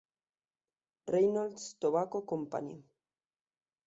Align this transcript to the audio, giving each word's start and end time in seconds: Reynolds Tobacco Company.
Reynolds 1.11 1.77
Tobacco 1.79 2.23
Company. 2.25 2.81